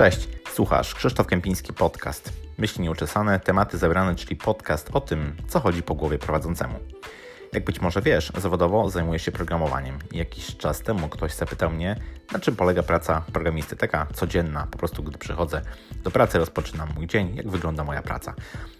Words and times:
Cześć, 0.00 0.28
słuchasz 0.54 0.94
Krzysztof 0.94 1.26
Kępiński 1.26 1.72
Podcast. 1.72 2.32
Myśli 2.58 2.82
nieuczesane, 2.82 3.40
tematy 3.40 3.78
zebrane, 3.78 4.14
czyli 4.14 4.36
podcast 4.36 4.90
o 4.92 5.00
tym, 5.00 5.36
co 5.48 5.60
chodzi 5.60 5.82
po 5.82 5.94
głowie 5.94 6.18
prowadzącemu. 6.18 6.74
Jak 7.52 7.64
być 7.64 7.80
może 7.80 8.02
wiesz, 8.02 8.32
zawodowo 8.38 8.90
zajmuję 8.90 9.18
się 9.18 9.32
programowaniem. 9.32 9.98
Jakiś 10.12 10.56
czas 10.56 10.80
temu 10.80 11.08
ktoś 11.08 11.34
zapytał 11.34 11.70
mnie, 11.70 11.96
na 12.32 12.38
czym 12.38 12.56
polega 12.56 12.82
praca 12.82 13.22
programisty, 13.32 13.76
taka 13.76 14.06
codzienna, 14.14 14.66
po 14.70 14.78
prostu 14.78 15.02
gdy 15.02 15.18
przychodzę 15.18 15.62
do 16.04 16.10
pracy, 16.10 16.38
rozpoczynam 16.38 16.88
mój 16.94 17.06
dzień, 17.06 17.36
jak 17.36 17.48
wygląda 17.48 17.84
moja 17.84 18.02
praca. 18.02 18.34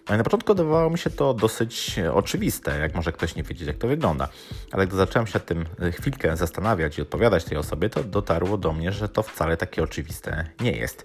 No 0.09 0.14
i 0.14 0.18
na 0.18 0.25
początku 0.25 0.54
wydawało 0.54 0.91
mi 0.91 0.98
się 0.98 1.11
to 1.11 1.35
dosyć 1.35 2.00
oczywiste, 2.12 2.79
jak 2.79 2.95
może 2.95 3.12
ktoś 3.12 3.35
nie 3.35 3.43
wiedzieć, 3.43 3.68
jak 3.68 3.79
to 3.79 3.89
wygląda. 3.89 4.29
Ale 4.73 4.87
gdy 4.87 4.96
zacząłem 4.96 5.27
się 5.27 5.41
tym 5.41 5.64
chwilkę 5.93 6.37
zastanawiać 6.37 6.98
i 6.98 7.02
odpowiadać 7.02 7.45
tej 7.45 7.59
osobie, 7.59 7.91
to 7.91 8.05
dotarło 8.05 8.59
do 8.59 8.73
mnie, 8.73 8.93
że 8.93 9.09
to 9.09 9.23
wcale 9.23 9.57
takie 9.57 9.82
oczywiste 9.82 10.45
nie 10.61 10.73
jest. 10.73 11.04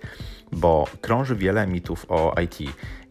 Bo 0.52 0.88
krąży 1.02 1.36
wiele 1.36 1.68
mitów 1.68 2.06
o 2.10 2.36
IT. 2.42 2.58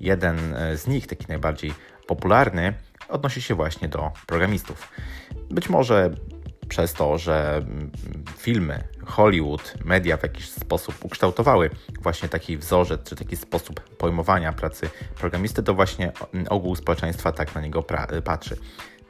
Jeden 0.01 0.39
z 0.77 0.87
nich, 0.87 1.07
taki 1.07 1.25
najbardziej 1.29 1.75
popularny, 2.07 2.75
odnosi 3.09 3.43
się 3.43 3.55
właśnie 3.55 3.89
do 3.89 4.13
programistów. 4.27 4.89
Być 5.51 5.69
może 5.69 6.11
przez 6.69 6.93
to, 6.93 7.19
że 7.19 7.57
mm, 7.57 7.91
filmy, 8.37 8.85
Hollywood, 9.07 9.75
media 9.85 10.17
w 10.17 10.23
jakiś 10.23 10.49
sposób 10.51 11.05
ukształtowały 11.05 11.71
właśnie 12.01 12.29
taki 12.29 12.57
wzorzec, 12.57 13.09
czy 13.09 13.17
taki 13.17 13.37
sposób 13.37 13.81
pojmowania 13.81 14.53
pracy 14.53 14.91
programisty, 15.17 15.63
to 15.63 15.75
właśnie 15.75 16.13
ogół 16.49 16.77
społeczeństwa 16.77 17.33
tak 17.33 17.55
na 17.55 17.61
niego 17.61 17.85
patrzy. 18.25 18.57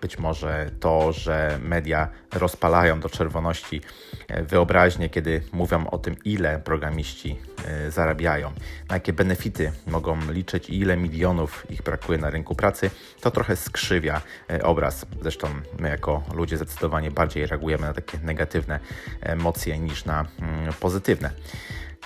Być 0.05 0.19
może 0.19 0.71
to, 0.81 1.13
że 1.13 1.59
media 1.63 2.09
rozpalają 2.33 3.01
do 3.01 3.09
czerwoności 3.09 3.81
e, 4.29 4.43
wyobraźnię, 4.43 5.09
kiedy 5.09 5.43
mówią 5.53 5.87
o 5.87 5.99
tym, 5.99 6.17
ile 6.25 6.59
programiści 6.59 7.39
e, 7.67 7.91
zarabiają, 7.91 8.53
na 8.89 8.97
jakie 8.97 9.13
benefity 9.13 9.73
mogą 9.87 10.33
liczyć 10.33 10.71
i 10.71 10.79
ile 10.79 10.97
milionów 10.97 11.71
ich 11.71 11.83
brakuje 11.83 12.19
na 12.19 12.31
rynku 12.31 12.55
pracy, 12.55 12.91
to 13.21 13.31
trochę 13.31 13.57
skrzywia 13.57 14.21
e, 14.51 14.63
obraz. 14.63 15.07
Zresztą 15.23 15.49
my, 15.79 15.89
jako 15.89 16.23
ludzie, 16.35 16.57
zdecydowanie 16.57 17.11
bardziej 17.11 17.47
reagujemy 17.47 17.87
na 17.87 17.95
takie 17.95 18.19
negatywne 18.19 18.81
emocje 19.21 19.79
niż 19.79 20.05
na 20.05 20.27
mm, 20.41 20.73
pozytywne. 20.81 21.31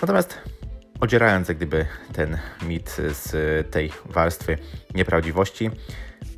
Natomiast 0.01 0.39
odzierając 1.01 1.49
jak 1.49 1.57
gdyby 1.57 1.87
ten 2.13 2.39
mit 2.63 2.97
z 3.13 3.31
tej 3.71 3.93
warstwy 4.05 4.59
nieprawdziwości, 4.95 5.71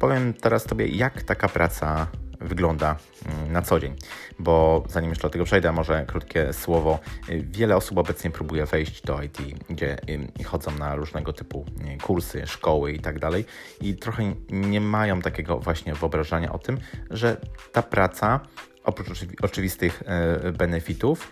Powiem 0.01 0.35
teraz 0.35 0.65
Tobie, 0.65 0.87
jak 0.87 1.23
taka 1.23 1.49
praca 1.49 2.07
wygląda 2.41 2.97
mm, 3.27 3.53
na 3.53 3.63
co 3.63 3.81
dzień. 3.81 3.97
Bo 4.39 4.85
zanim 4.89 5.11
jeszcze 5.11 5.23
do 5.23 5.31
tego 5.31 5.45
przejdę, 5.45 5.73
może 5.73 6.05
krótkie 6.07 6.53
słowo. 6.53 6.99
Wiele 7.29 7.77
osób 7.77 7.99
obecnie 7.99 8.31
próbuje 8.31 8.67
wejść 8.67 9.03
do 9.03 9.23
IT, 9.23 9.39
gdzie 9.71 9.97
chodzą 10.45 10.71
na 10.71 10.95
różnego 10.95 11.33
typu 11.33 11.65
kursy, 12.03 12.47
szkoły 12.47 12.93
i 12.93 13.01
tak 13.01 13.19
dalej 13.19 13.45
i 13.81 13.95
trochę 13.95 14.35
nie 14.51 14.81
mają 14.81 15.23
takiego 15.23 15.59
właśnie 15.59 15.95
wyobrażenia 15.95 16.53
o 16.53 16.59
tym, 16.59 16.79
że 17.11 17.37
ta 17.73 17.83
praca 17.83 18.41
oprócz 18.85 19.27
oczywistych 19.43 20.03
e, 20.07 20.53
benefitów 20.53 21.31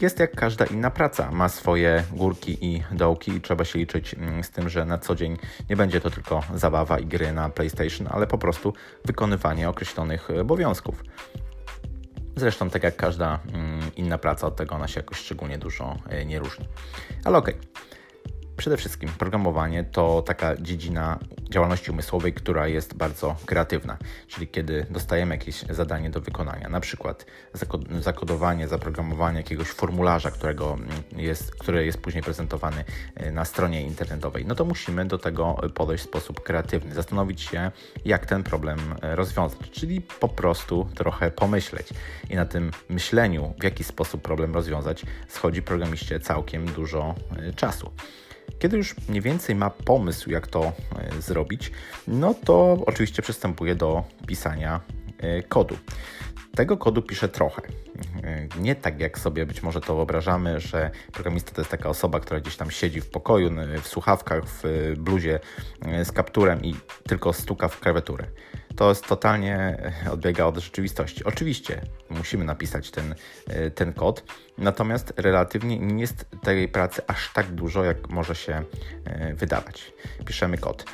jest 0.00 0.18
jak 0.18 0.34
każda 0.34 0.64
inna 0.64 0.90
praca. 0.90 1.30
Ma 1.30 1.48
swoje 1.48 2.04
górki 2.12 2.64
i 2.66 2.82
dołki 2.92 3.32
i 3.32 3.40
trzeba 3.40 3.64
się 3.64 3.78
liczyć 3.78 4.14
mm, 4.14 4.44
z 4.44 4.50
tym, 4.50 4.68
że 4.68 4.84
na 4.84 4.98
co 4.98 5.14
dzień 5.14 5.36
nie 5.70 5.76
będzie 5.76 6.00
to 6.00 6.10
tylko 6.10 6.42
zabawa 6.54 6.98
i 6.98 7.06
gry 7.06 7.32
na 7.32 7.48
PlayStation, 7.48 8.08
ale 8.10 8.26
po 8.26 8.38
prostu 8.38 8.72
wykonywanie 9.04 9.68
określonych 9.68 10.30
obowiązków. 10.40 11.04
Zresztą 12.36 12.70
tak 12.70 12.82
jak 12.82 12.96
każda 12.96 13.38
mm, 13.52 13.80
inna 13.96 14.18
praca, 14.18 14.46
od 14.46 14.56
tego 14.56 14.74
ona 14.74 14.88
się 14.88 15.00
jakoś 15.00 15.18
szczególnie 15.18 15.58
dużo 15.58 15.96
e, 16.08 16.24
nie 16.24 16.38
różni. 16.38 16.64
Ale 17.24 17.38
okej. 17.38 17.54
Okay. 17.54 17.94
Przede 18.56 18.76
wszystkim 18.76 19.08
programowanie 19.08 19.84
to 19.84 20.22
taka 20.22 20.56
dziedzina 20.56 21.18
działalności 21.54 21.90
umysłowej, 21.90 22.32
która 22.32 22.68
jest 22.68 22.94
bardzo 22.94 23.36
kreatywna, 23.46 23.98
czyli 24.28 24.48
kiedy 24.48 24.86
dostajemy 24.90 25.34
jakieś 25.34 25.60
zadanie 25.60 26.10
do 26.10 26.20
wykonania, 26.20 26.68
na 26.68 26.80
przykład 26.80 27.26
zakodowanie, 28.00 28.68
zaprogramowanie 28.68 29.36
jakiegoś 29.36 29.68
formularza, 29.68 30.30
którego 30.30 30.78
jest, 31.16 31.54
który 31.54 31.86
jest 31.86 31.98
później 31.98 32.22
prezentowany 32.22 32.84
e, 33.14 33.30
na 33.30 33.44
stronie 33.44 33.82
internetowej, 33.82 34.46
no 34.46 34.54
to 34.54 34.64
musimy 34.64 35.04
do 35.04 35.18
tego 35.18 35.56
podejść 35.74 36.04
w 36.04 36.06
sposób 36.06 36.40
kreatywny, 36.42 36.94
zastanowić 36.94 37.40
się, 37.40 37.70
jak 38.04 38.26
ten 38.26 38.42
problem 38.42 38.78
e, 39.02 39.16
rozwiązać, 39.16 39.70
czyli 39.70 40.00
po 40.00 40.28
prostu 40.28 40.88
trochę 40.94 41.30
pomyśleć. 41.30 41.88
I 42.30 42.34
na 42.36 42.46
tym 42.46 42.70
myśleniu, 42.88 43.54
w 43.60 43.64
jaki 43.64 43.84
sposób 43.84 44.22
problem 44.22 44.54
rozwiązać, 44.54 45.02
schodzi 45.28 45.62
programiście 45.62 46.20
całkiem 46.20 46.66
dużo 46.66 47.14
e, 47.36 47.52
czasu. 47.52 47.90
Kiedy 48.58 48.76
już 48.76 48.94
mniej 49.08 49.20
więcej 49.22 49.54
ma 49.54 49.70
pomysł, 49.70 50.30
jak 50.30 50.46
to 50.46 50.62
e, 50.62 51.22
zrobić, 51.22 51.70
no 52.08 52.34
to 52.34 52.78
oczywiście 52.86 53.22
przystępuje 53.22 53.74
do 53.74 54.04
pisania 54.26 54.80
e, 55.18 55.42
kodu. 55.42 55.76
Tego 56.56 56.76
kodu 56.76 57.02
piszę 57.02 57.28
trochę. 57.28 57.62
E, 58.24 58.48
nie 58.60 58.74
tak 58.74 59.00
jak 59.00 59.18
sobie 59.18 59.46
być 59.46 59.62
może 59.62 59.80
to 59.80 59.96
wyobrażamy, 59.96 60.60
że 60.60 60.90
programista 61.12 61.52
to 61.52 61.60
jest 61.60 61.70
taka 61.70 61.88
osoba, 61.88 62.20
która 62.20 62.40
gdzieś 62.40 62.56
tam 62.56 62.70
siedzi 62.70 63.00
w 63.00 63.10
pokoju, 63.10 63.50
w 63.82 63.88
słuchawkach, 63.88 64.44
w 64.44 64.62
bluzie 64.96 65.40
z 66.04 66.12
kapturem 66.12 66.64
i 66.64 66.74
tylko 67.08 67.32
stuka 67.32 67.68
w 67.68 67.80
klawiaturę 67.80 68.26
to 68.76 68.88
jest 68.88 69.06
totalnie 69.06 69.56
e, 70.06 70.10
odbiega 70.10 70.44
od 70.44 70.58
rzeczywistości. 70.58 71.24
Oczywiście 71.24 71.80
musimy 72.10 72.44
napisać 72.44 72.90
ten, 72.90 73.14
e, 73.48 73.70
ten 73.70 73.92
kod, 73.92 74.24
natomiast 74.58 75.12
relatywnie 75.16 75.78
nie 75.78 76.00
jest 76.00 76.26
tej 76.42 76.68
pracy 76.68 77.02
aż 77.06 77.32
tak 77.32 77.46
dużo, 77.46 77.84
jak 77.84 78.08
może 78.08 78.34
się 78.34 78.64
e, 79.04 79.34
wydawać. 79.34 79.92
Piszemy 80.26 80.58
kod. 80.58 80.84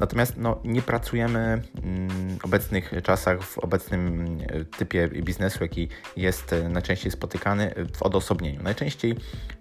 Natomiast 0.00 0.36
no, 0.36 0.60
nie 0.64 0.82
pracujemy 0.82 1.62
w 2.40 2.44
obecnych 2.44 2.92
czasach, 3.02 3.42
w 3.42 3.58
obecnym 3.58 4.38
typie 4.78 5.08
biznesu, 5.08 5.58
jaki 5.64 5.88
jest 6.16 6.54
najczęściej 6.68 7.12
spotykany, 7.12 7.74
w 7.96 8.02
odosobnieniu. 8.02 8.62
Najczęściej 8.62 9.16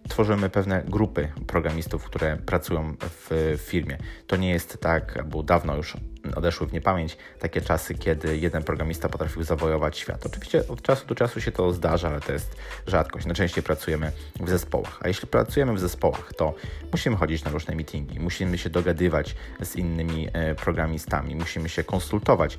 tworzymy 0.09 0.49
pewne 0.49 0.83
grupy 0.87 1.31
programistów, 1.47 2.03
które 2.03 2.37
pracują 2.37 2.95
w 2.99 3.57
firmie. 3.57 3.97
To 4.27 4.35
nie 4.35 4.49
jest 4.49 4.77
tak, 4.81 5.23
bo 5.27 5.43
dawno 5.43 5.75
już 5.75 5.97
odeszły 6.35 6.67
w 6.67 6.73
niepamięć 6.73 7.17
takie 7.39 7.61
czasy, 7.61 7.95
kiedy 7.95 8.37
jeden 8.37 8.63
programista 8.63 9.09
potrafił 9.09 9.43
zawojować 9.43 9.97
świat. 9.97 10.25
Oczywiście 10.25 10.67
od 10.67 10.81
czasu 10.81 11.07
do 11.07 11.15
czasu 11.15 11.41
się 11.41 11.51
to 11.51 11.73
zdarza, 11.73 12.07
ale 12.07 12.21
to 12.21 12.33
jest 12.33 12.55
rzadkość. 12.87 13.25
Najczęściej 13.25 13.63
pracujemy 13.63 14.11
w 14.39 14.49
zespołach. 14.49 14.99
A 15.01 15.07
jeśli 15.07 15.27
pracujemy 15.27 15.73
w 15.73 15.79
zespołach, 15.79 16.33
to 16.37 16.53
musimy 16.91 17.15
chodzić 17.15 17.43
na 17.43 17.51
różne 17.51 17.75
meetingi, 17.75 18.19
musimy 18.19 18.57
się 18.57 18.69
dogadywać 18.69 19.35
z 19.61 19.75
innymi 19.75 20.27
e, 20.33 20.55
programistami, 20.55 21.35
musimy 21.35 21.69
się 21.69 21.83
konsultować, 21.83 22.57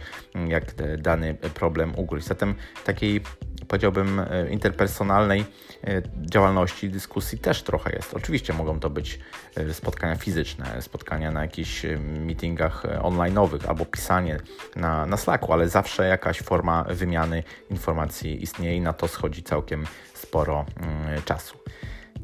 jak 0.48 0.64
dany 0.98 1.34
problem 1.34 1.92
ugryźć. 1.96 2.26
Zatem 2.26 2.54
takiej 2.84 3.20
powiedziałbym, 3.68 4.20
e, 4.20 4.50
interpersonalnej 4.50 5.44
e, 5.84 6.02
działalności, 6.30 6.90
dyskusji 6.90 7.38
też 7.38 7.62
trochę 7.62 7.92
jest. 7.92 8.14
Oczywiście 8.14 8.52
mogą 8.52 8.80
to 8.80 8.90
być 8.90 9.18
e, 9.56 9.74
spotkania 9.74 10.16
fizyczne, 10.16 10.82
spotkania 10.82 11.30
na 11.30 11.42
jakichś 11.42 11.86
meetingach 12.00 12.82
online'owych 13.02 13.68
albo 13.68 13.84
pisanie 13.84 14.38
na, 14.76 15.06
na 15.06 15.16
Slacku, 15.16 15.52
ale 15.52 15.68
zawsze 15.68 16.06
jakaś 16.06 16.40
forma 16.40 16.84
wymiany 16.84 17.42
informacji 17.70 18.42
istnieje 18.42 18.76
i 18.76 18.80
na 18.80 18.92
to 18.92 19.08
schodzi 19.08 19.42
całkiem 19.42 19.86
sporo 20.14 20.66
mm, 20.76 21.22
czasu. 21.22 21.58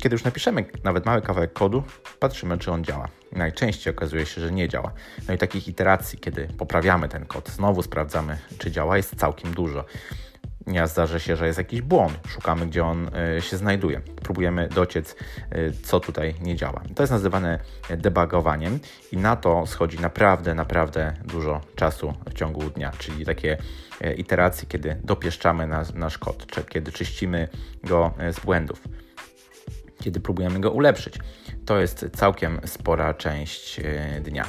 Kiedy 0.03 0.15
już 0.15 0.25
napiszemy 0.25 0.65
nawet 0.85 1.07
mały 1.07 1.23
kawałek 1.23 1.53
kodu, 1.53 1.83
patrzymy, 2.19 2.59
czy 2.59 2.73
on 2.73 2.85
działa. 2.85 3.09
Najczęściej 3.33 3.95
okazuje 3.95 4.27
się, 4.27 4.41
że 4.41 4.53
nie 4.53 4.69
działa. 4.69 4.93
No 5.29 5.35
i 5.35 5.39
takich 5.39 5.69
iteracji, 5.69 6.19
kiedy 6.19 6.49
poprawiamy 6.59 7.09
ten 7.09 7.27
kod, 7.27 7.49
znowu 7.49 7.83
sprawdzamy, 7.83 8.39
czy 8.59 8.71
działa, 8.71 8.97
jest 8.97 9.17
całkiem 9.17 9.55
dużo 9.55 9.85
zdarzy 10.87 11.21
się, 11.21 11.37
że 11.37 11.47
jest 11.47 11.59
jakiś 11.59 11.83
błąd. 11.83 12.19
Szukamy, 12.29 12.67
gdzie 12.67 12.85
on 12.85 13.11
e, 13.15 13.43
się 13.43 13.57
znajduje. 13.57 14.01
Próbujemy 14.01 14.69
dociec, 14.69 15.17
e, 15.51 15.73
co 15.73 16.01
tutaj 16.01 16.35
nie 16.41 16.57
działa. 16.57 16.83
To 16.95 17.03
jest 17.03 17.13
nazywane 17.13 17.59
debugowaniem 17.97 18.79
i 19.13 19.17
na 19.17 19.37
to 19.37 19.67
schodzi 19.67 19.99
naprawdę, 19.99 20.55
naprawdę 20.55 21.13
dużo 21.25 21.61
czasu 21.77 22.15
w 22.31 22.35
ciągu 22.35 22.71
dnia, 22.71 22.93
czyli 22.99 23.25
takie 23.25 23.57
e, 24.01 24.15
iteracje, 24.15 24.69
kiedy 24.69 24.97
dopieszczamy 25.05 25.67
nasz, 25.67 25.95
nasz 25.95 26.19
kod, 26.19 26.47
czy 26.47 26.65
kiedy 26.65 26.93
czyścimy 26.93 27.49
go 27.85 28.15
z 28.33 28.41
błędów, 28.41 28.83
kiedy 30.03 30.21
próbujemy 30.21 30.61
go 30.61 30.71
ulepszyć. 30.71 31.19
To 31.67 31.79
jest 31.79 32.07
całkiem 32.15 32.61
spora 32.65 33.15
część 33.15 33.81
dnia 34.23 34.45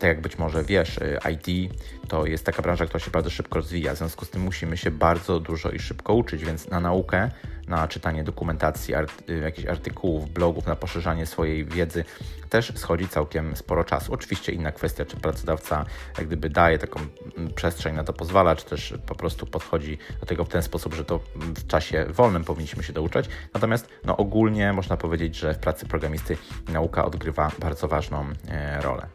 tak 0.00 0.08
jak 0.08 0.20
być 0.20 0.38
może 0.38 0.64
wiesz, 0.64 0.98
y, 0.98 1.18
IT 1.32 1.72
to 2.08 2.26
jest 2.26 2.44
taka 2.44 2.62
branża, 2.62 2.86
która 2.86 3.00
się 3.00 3.10
bardzo 3.10 3.30
szybko 3.30 3.58
rozwija, 3.58 3.94
w 3.94 3.98
związku 3.98 4.24
z 4.24 4.30
tym 4.30 4.42
musimy 4.42 4.76
się 4.76 4.90
bardzo 4.90 5.40
dużo 5.40 5.70
i 5.70 5.78
szybko 5.78 6.14
uczyć, 6.14 6.44
więc 6.44 6.68
na 6.68 6.80
naukę 6.80 7.30
na 7.68 7.88
czytanie 7.88 8.24
dokumentacji, 8.24 8.94
art, 8.94 9.22
jakichś 9.42 9.68
artykułów, 9.68 10.30
blogów, 10.30 10.66
na 10.66 10.76
poszerzanie 10.76 11.26
swojej 11.26 11.64
wiedzy, 11.64 12.04
też 12.50 12.72
schodzi 12.76 13.08
całkiem 13.08 13.56
sporo 13.56 13.84
czasu. 13.84 14.12
Oczywiście 14.12 14.52
inna 14.52 14.72
kwestia, 14.72 15.04
czy 15.04 15.16
pracodawca 15.16 15.84
jak 16.18 16.26
gdyby 16.26 16.50
daje 16.50 16.78
taką 16.78 17.00
mm, 17.36 17.54
przestrzeń 17.54 17.94
na 17.94 18.04
to 18.04 18.12
pozwala, 18.12 18.56
czy 18.56 18.64
też 18.64 18.94
po 19.06 19.14
prostu 19.14 19.46
podchodzi 19.46 19.98
do 20.20 20.26
tego 20.26 20.44
w 20.44 20.48
ten 20.48 20.62
sposób, 20.62 20.94
że 20.94 21.04
to 21.04 21.20
w 21.36 21.66
czasie 21.66 22.06
wolnym 22.08 22.44
powinniśmy 22.44 22.82
się 22.82 22.92
douczać. 22.92 23.28
Natomiast 23.54 23.88
no, 24.04 24.16
ogólnie 24.16 24.72
można 24.72 24.96
powiedzieć, 24.96 25.36
że 25.36 25.54
w 25.54 25.58
pracy 25.58 25.86
programisty 25.86 26.36
nauka 26.68 27.04
odgrywa 27.04 27.50
bardzo 27.58 27.88
ważną 27.88 28.26
e, 28.48 28.80
rolę. 28.82 29.06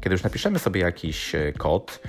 Kiedy 0.00 0.14
już 0.14 0.22
napiszemy 0.28 0.58
sobie 0.58 0.80
jakiś 0.80 1.34
e, 1.34 1.52
kod, 1.52 2.00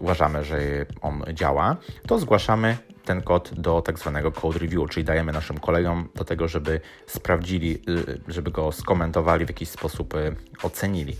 uważamy, 0.00 0.44
że 0.44 0.58
on 1.00 1.24
działa, 1.32 1.76
to 2.06 2.18
zgłaszamy 2.18 2.76
ten 3.04 3.22
kod 3.22 3.60
do 3.60 3.82
tak 3.82 3.98
zwanego 3.98 4.32
code 4.32 4.58
review, 4.58 4.90
czyli 4.90 5.04
dajemy 5.04 5.32
naszym 5.32 5.58
kolegom 5.58 6.08
do 6.14 6.24
tego, 6.24 6.48
żeby 6.48 6.80
sprawdzili, 7.06 7.82
y, 7.88 8.20
żeby 8.28 8.50
go 8.50 8.72
skomentowali, 8.72 9.44
w 9.44 9.48
jakiś 9.48 9.68
sposób 9.68 10.14
y, 10.14 10.36
ocenili. 10.62 11.16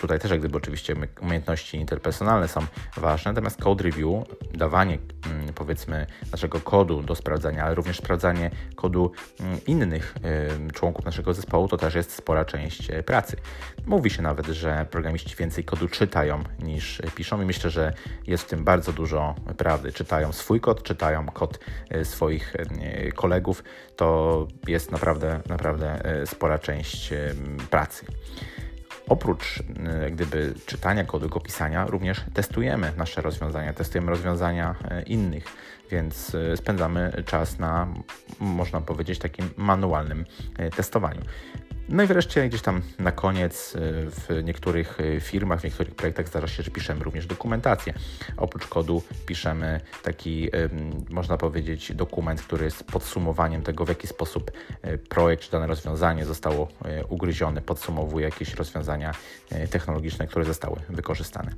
Tutaj 0.00 0.18
też 0.18 0.30
jak 0.30 0.40
gdyby 0.40 0.56
oczywiście 0.56 0.94
umiejętności 1.20 1.76
interpersonalne 1.76 2.48
są 2.48 2.60
ważne, 2.96 3.32
natomiast 3.32 3.60
code 3.60 3.84
review, 3.84 4.24
dawanie 4.54 4.98
mm, 5.30 5.54
powiedzmy 5.54 6.06
naszego 6.32 6.60
kodu 6.60 7.02
do 7.02 7.14
sprawdzania, 7.14 7.64
ale 7.64 7.74
również 7.74 7.98
sprawdzanie 7.98 8.50
kodu 8.76 9.12
mm, 9.40 9.64
innych 9.66 10.14
członków 10.72 11.04
naszego 11.04 11.34
zespołu 11.34 11.68
to 11.68 11.76
też 11.76 11.94
jest 11.94 12.14
spora 12.14 12.44
część 12.44 12.90
e, 12.90 13.02
pracy. 13.02 13.36
Mówi 13.86 14.10
się 14.10 14.22
nawet, 14.22 14.46
że 14.46 14.86
programiści 14.90 15.36
więcej 15.36 15.64
kodu 15.64 15.88
czytają 15.88 16.44
niż 16.62 17.02
piszą 17.14 17.42
i 17.42 17.44
myślę, 17.44 17.70
że 17.70 17.92
jest 18.26 18.44
w 18.44 18.46
tym 18.46 18.64
bardzo 18.64 18.92
dużo 18.92 19.34
prawdy. 19.56 19.92
Czytają 19.92 20.32
swój 20.32 20.60
kod, 20.60 20.82
czytają 20.82 21.26
kod 21.26 21.58
e, 21.90 22.04
swoich 22.04 22.56
e, 22.56 23.12
kolegów. 23.12 23.64
To 23.96 24.46
jest 24.68 24.90
naprawdę, 24.92 25.40
naprawdę 25.48 26.02
spora 26.26 26.58
część 26.58 27.10
pracy. 27.70 28.06
Oprócz 29.08 29.62
e, 29.86 30.10
gdyby 30.10 30.54
czytania 30.66 31.04
kodu, 31.04 31.28
go 31.28 31.40
pisania, 31.40 31.86
również 31.86 32.20
testujemy 32.34 32.92
nasze 32.96 33.22
rozwiązania, 33.22 33.72
testujemy 33.72 34.10
rozwiązania 34.10 34.74
e, 34.90 35.02
innych, 35.02 35.44
więc 35.90 36.34
e, 36.34 36.56
spędzamy 36.56 37.22
czas 37.26 37.58
na, 37.58 37.86
można 38.40 38.80
powiedzieć, 38.80 39.18
takim 39.18 39.50
manualnym 39.56 40.24
testowaniu. 40.76 41.20
No 41.88 42.02
i 42.02 42.06
wreszcie 42.06 42.48
gdzieś 42.48 42.62
tam 42.62 42.82
na 42.98 43.12
koniec 43.12 43.74
y, 43.74 43.78
w 44.10 44.44
niektórych 44.44 45.00
y, 45.00 45.20
firmach, 45.20 45.60
w 45.60 45.64
niektórych 45.64 45.94
projektach 45.94 46.28
zdarza 46.28 46.48
się, 46.48 46.62
że 46.62 46.70
piszemy 46.70 47.04
również 47.04 47.26
dokumentację. 47.26 47.94
Oprócz 48.36 48.66
kodu 48.66 49.02
piszemy 49.26 49.80
taki, 50.02 50.50
można 51.10 51.36
powiedzieć, 51.36 51.92
dokument, 51.94 52.42
który 52.42 52.64
jest 52.64 52.84
podsumowaniem 52.84 53.62
tego, 53.62 53.84
w 53.84 53.88
jaki 53.88 54.06
sposób 54.06 54.50
y, 54.84 54.98
projekt 54.98 55.42
czy 55.42 55.50
dane 55.50 55.66
rozwiązanie 55.66 56.24
zostało 56.24 56.68
ugryzione, 57.08 57.60
podsumowuje 57.60 58.24
jakieś 58.24 58.54
rozwiązania 58.54 59.14
technologiczne, 59.70 60.26
które 60.26 60.44
zostały 60.44 60.76
wykorzystane. 60.88 61.52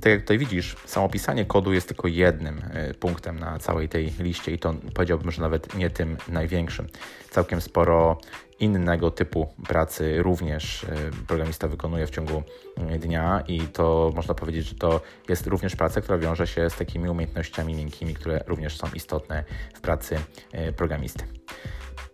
Tak 0.00 0.12
jak 0.12 0.20
tutaj 0.20 0.38
widzisz, 0.38 0.76
samo 0.84 1.08
pisanie 1.08 1.44
kodu 1.44 1.72
jest 1.72 1.88
tylko 1.88 2.08
jednym 2.08 2.60
punktem 3.00 3.38
na 3.38 3.58
całej 3.58 3.88
tej 3.88 4.12
liście 4.18 4.52
i 4.52 4.58
to 4.58 4.74
powiedziałbym, 4.94 5.30
że 5.30 5.42
nawet 5.42 5.74
nie 5.74 5.90
tym 5.90 6.16
największym. 6.28 6.86
Całkiem 7.30 7.60
sporo 7.60 8.18
innego 8.60 9.10
typu 9.10 9.48
pracy 9.68 10.22
również 10.22 10.84
e, 10.84 10.86
programista 11.26 11.68
wykonuje 11.68 12.06
w 12.06 12.10
ciągu 12.10 12.42
e, 12.76 12.98
dnia 12.98 13.44
i 13.48 13.60
to 13.60 14.12
można 14.14 14.34
powiedzieć, 14.34 14.66
że 14.66 14.74
to 14.74 15.00
jest 15.28 15.46
również 15.46 15.76
praca, 15.76 16.00
która 16.00 16.18
wiąże 16.18 16.46
się 16.46 16.70
z 16.70 16.76
takimi 16.76 17.08
umiejętnościami 17.08 17.74
miękkimi, 17.74 18.14
które 18.14 18.44
również 18.46 18.76
są 18.76 18.86
istotne 18.94 19.44
w 19.74 19.80
pracy 19.80 20.18
e, 20.52 20.72
programisty. 20.72 21.24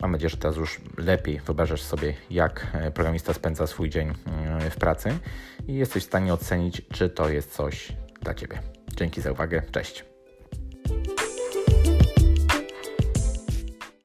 Mam 0.01 0.13
nadzieję, 0.13 0.31
że 0.31 0.37
teraz 0.37 0.57
już 0.57 0.81
lepiej 0.99 1.41
wyobrażasz 1.41 1.83
sobie, 1.83 2.15
jak 2.31 2.67
programista 2.95 3.35
spędza 3.35 3.67
swój 3.67 3.91
dzień 3.91 4.13
w 4.71 4.77
pracy 4.77 5.19
i 5.69 5.75
jesteś 5.75 6.03
w 6.03 6.07
stanie 6.07 6.35
ocenić, 6.35 6.83
czy 6.93 7.09
to 7.09 7.29
jest 7.29 7.55
coś 7.55 7.93
dla 8.23 8.35
Ciebie. 8.35 8.59
Dzięki 8.97 9.21
za 9.21 9.33
uwagę. 9.33 9.63
Cześć. 9.73 10.14